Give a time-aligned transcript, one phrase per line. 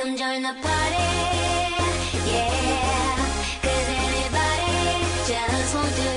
[0.00, 1.08] Come join the party,
[2.24, 3.20] yeah.
[3.62, 4.72] Anybody
[5.28, 6.08] just won't do.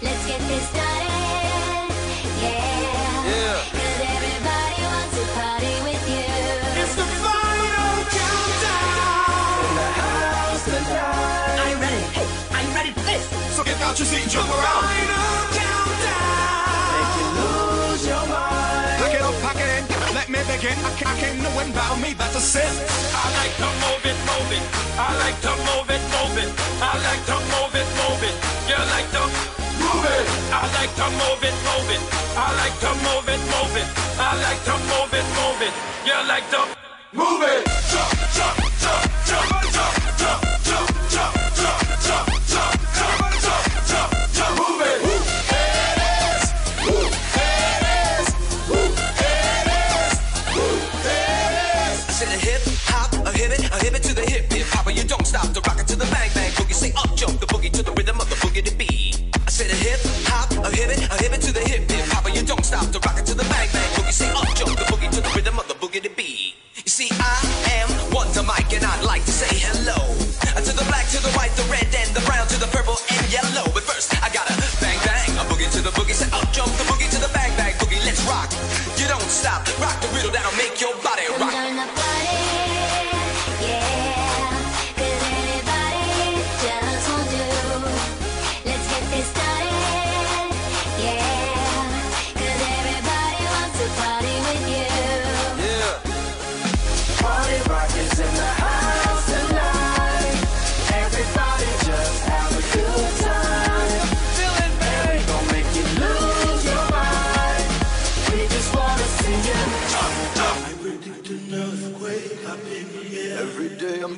[0.00, 1.92] Let's get this started,
[4.16, 6.24] everybody wants to party with you.
[6.80, 8.96] It's the final countdown.
[11.78, 12.26] Ready, hey,
[12.74, 13.24] ready for this.
[13.54, 14.82] So get out your seat, jump around.
[14.82, 15.71] Final.
[20.62, 20.78] again.
[20.84, 22.72] I can't, I can't no one bow me, that's a sin.
[23.14, 24.64] I like to move it, move it.
[24.94, 26.50] I like to move it, move it.
[26.78, 28.36] I like to move it, move it.
[28.70, 29.22] You like to
[29.82, 30.26] move it.
[30.54, 32.02] I like to move it, move it.
[32.38, 33.88] I like to move it, move it.
[34.18, 35.74] I like to move it, move it.
[36.06, 36.62] You like to
[37.12, 37.66] move it.
[37.90, 38.71] Jump, jump.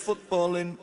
[0.00, 0.78] footballing.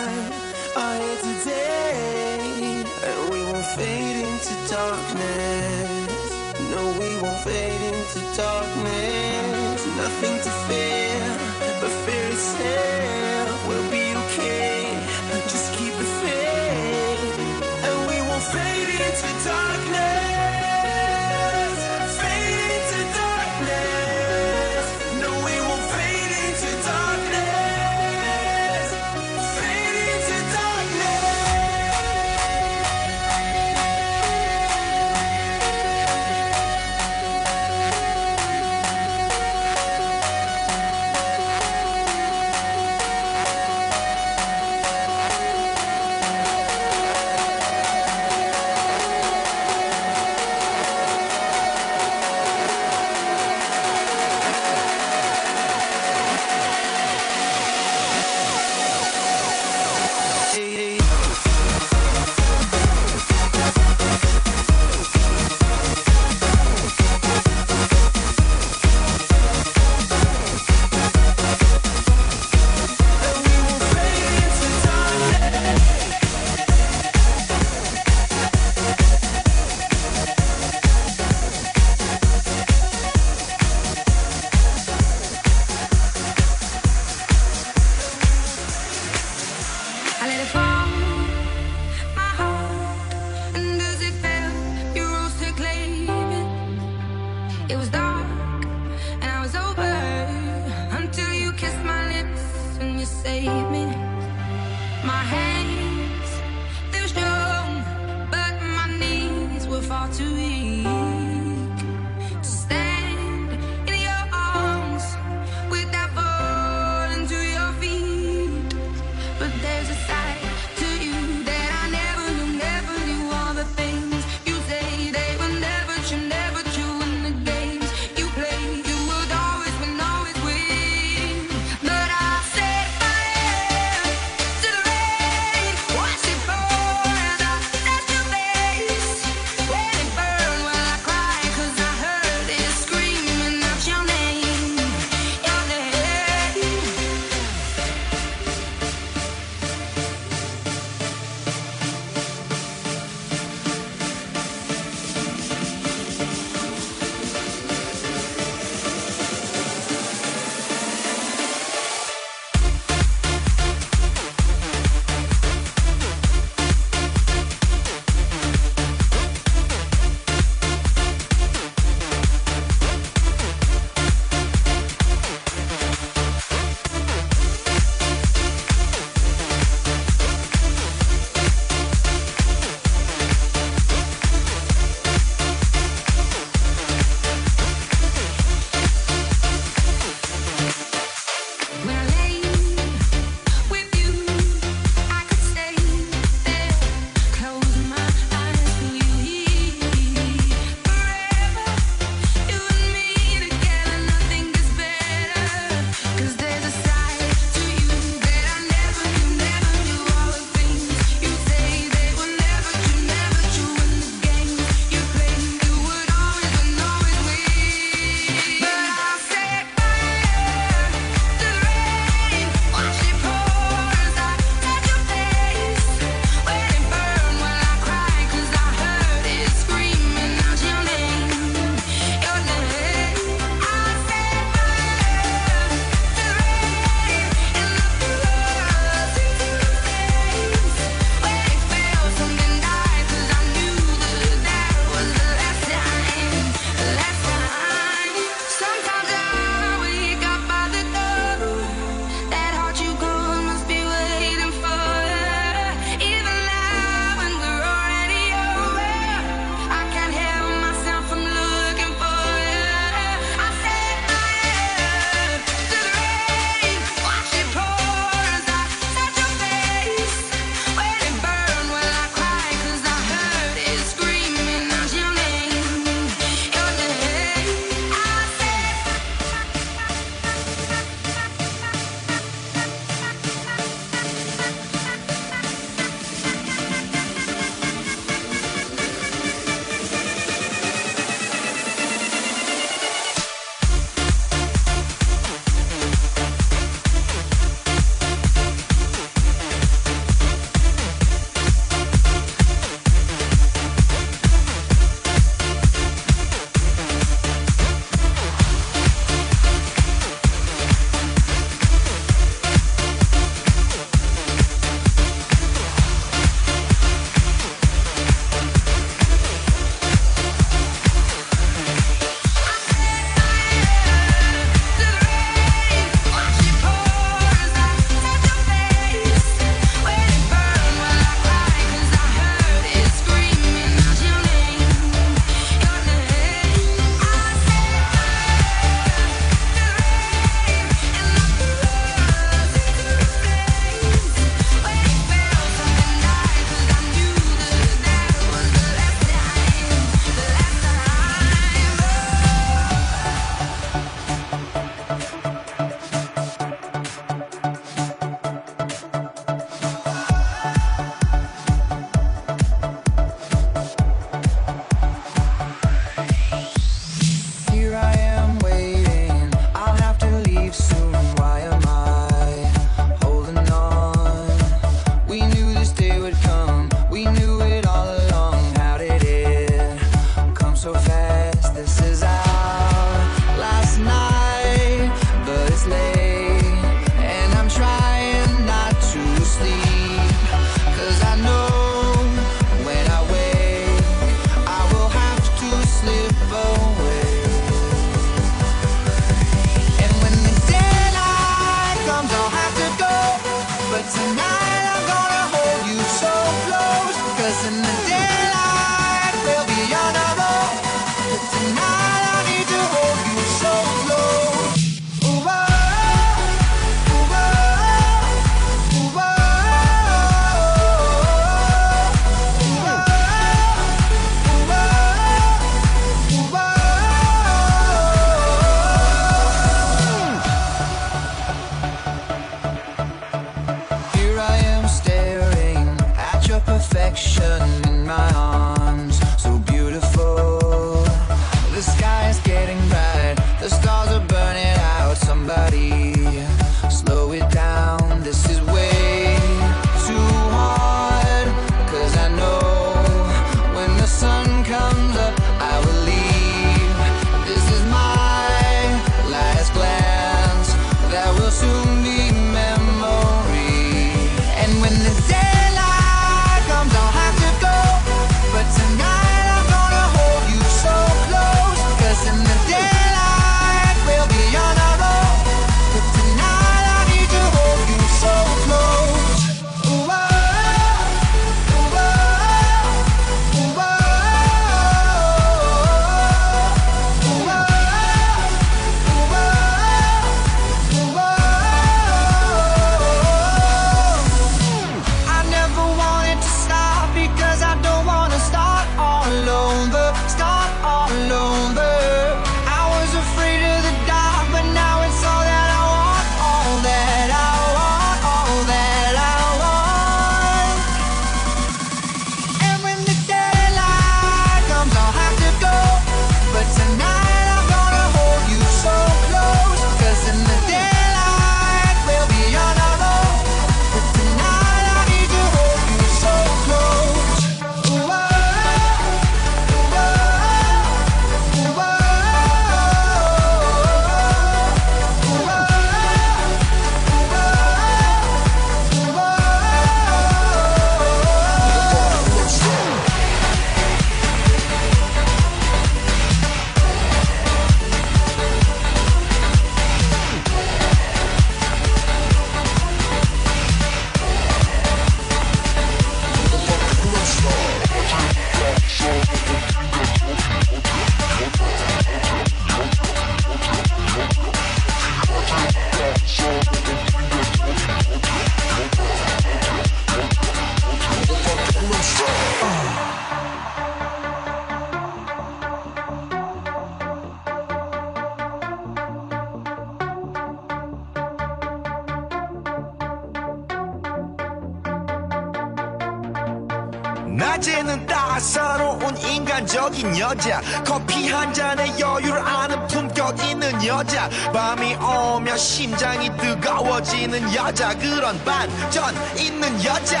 [597.66, 600.00] 여자 그런 반전 있는 여자.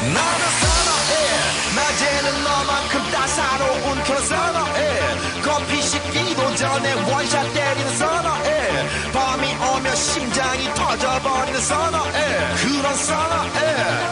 [0.00, 1.12] 나는 선어해.
[1.76, 5.42] 낮에는 너만큼 따사로운 그런 선어해.
[5.42, 9.12] 커피 식기도 전에 원샷 때리는 선어해.
[9.12, 12.54] 밤이 오면 심장이 터져버리는 선어해.
[12.62, 14.11] 그런 선어해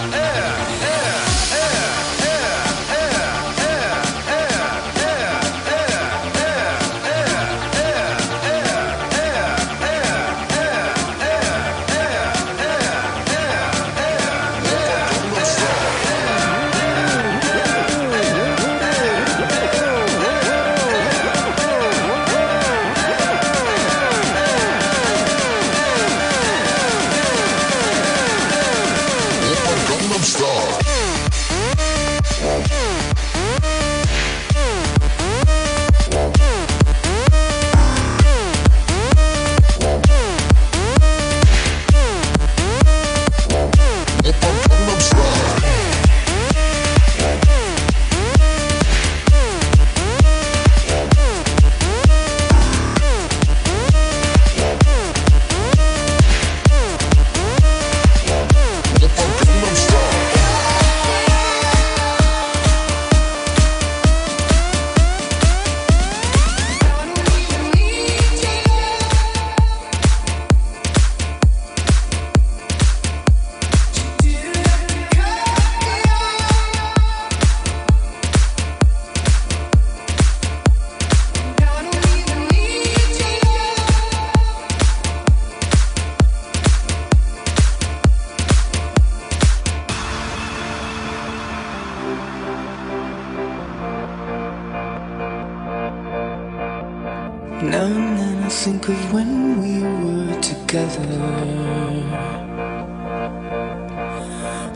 [99.13, 101.11] when we were together.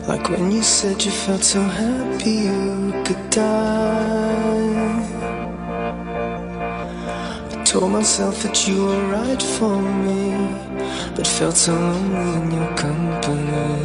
[0.07, 3.85] Like when you said you felt so happy you could die.
[7.51, 10.21] I told myself that you were right for me,
[11.15, 13.75] but felt so lonely in your company.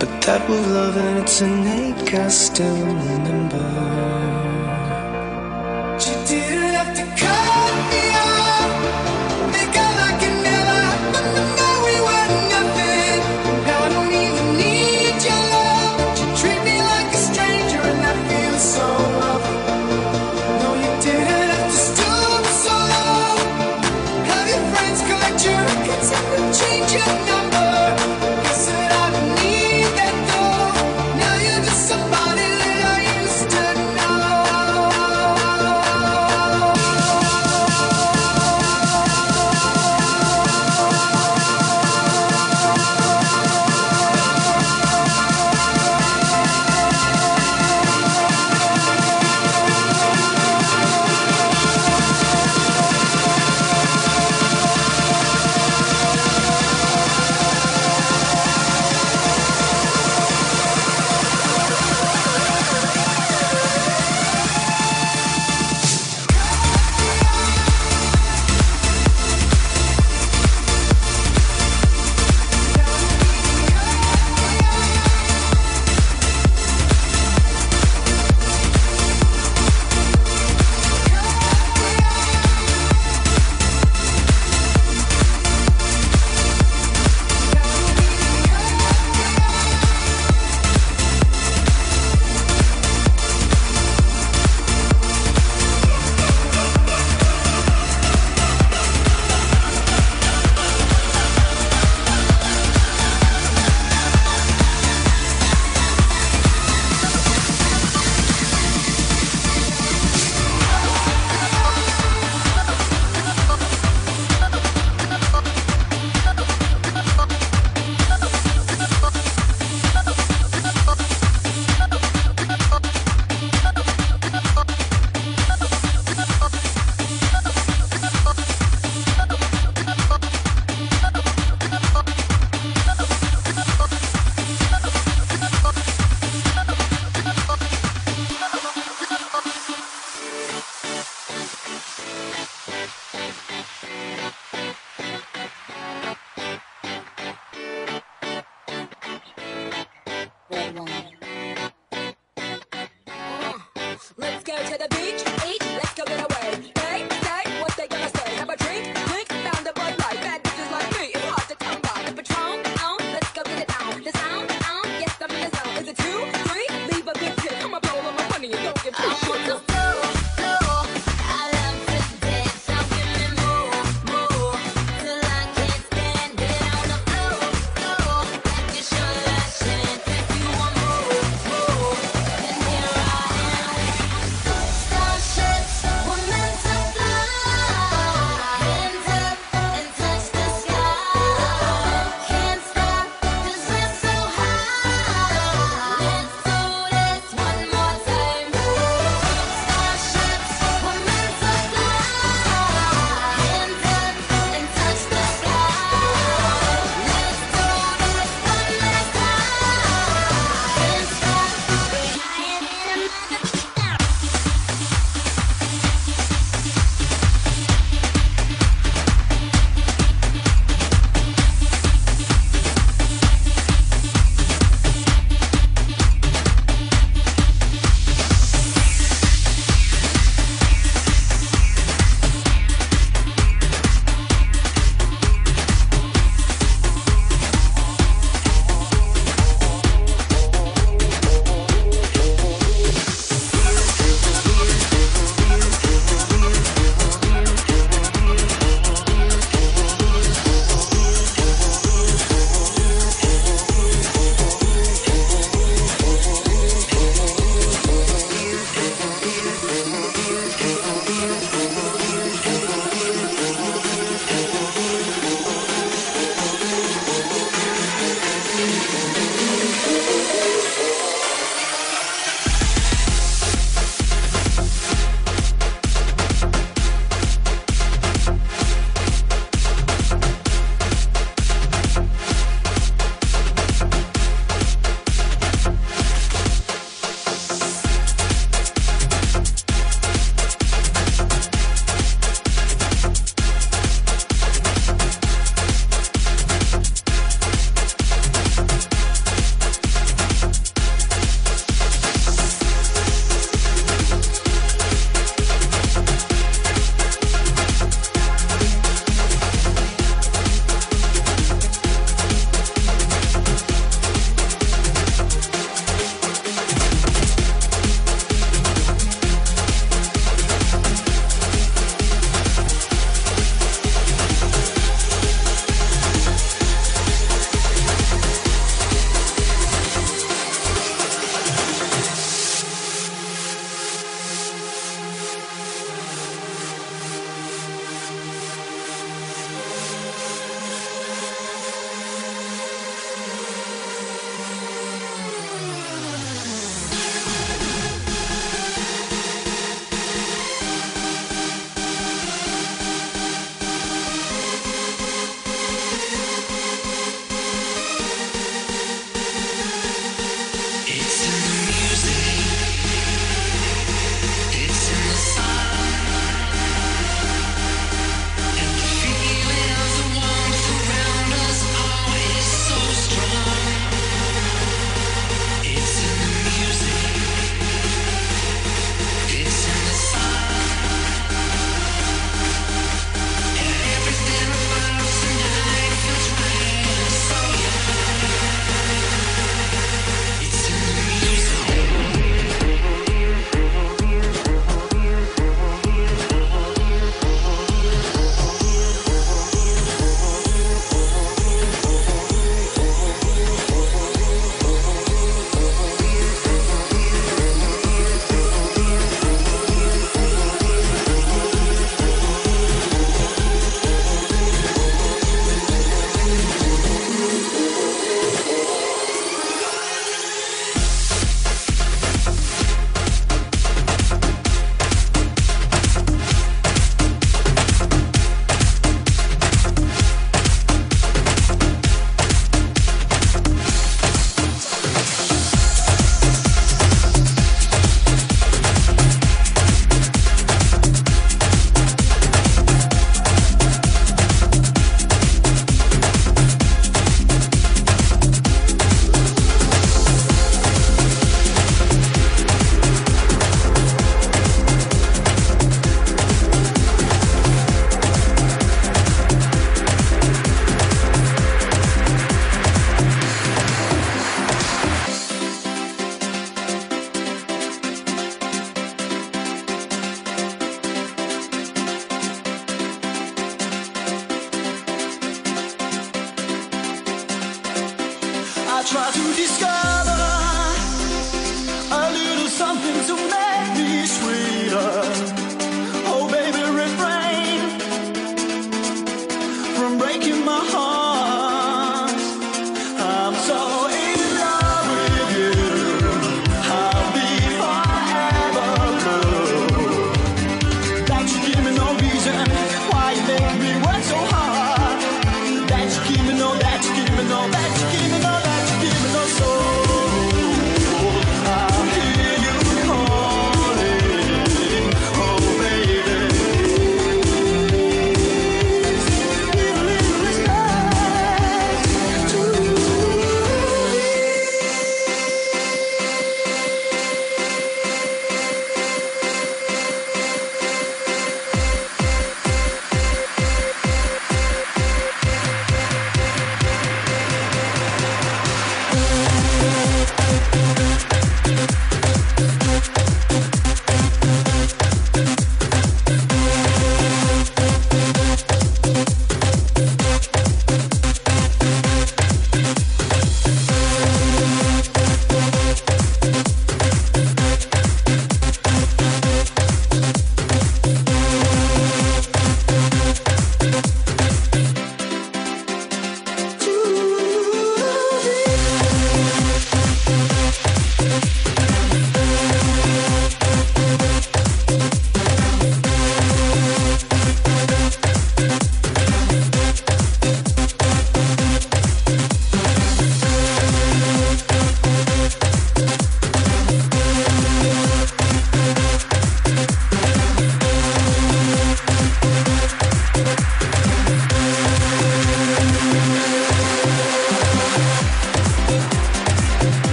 [0.00, 3.69] But that was love and it's an ache I still remember.